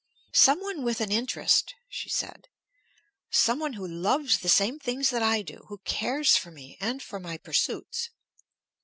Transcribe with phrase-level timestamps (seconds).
[0.33, 2.47] "Some one with an interest," she said.
[3.29, 7.03] "Some one who loves the same things that I do, who cares for me, and
[7.03, 8.09] for my pursuits.